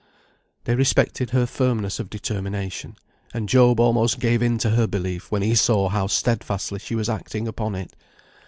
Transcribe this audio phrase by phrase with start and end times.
[0.63, 2.95] They respected her firmness of determination,
[3.35, 7.07] and Job almost gave in to her belief, when he saw how steadfastly she was
[7.07, 7.95] acting upon it.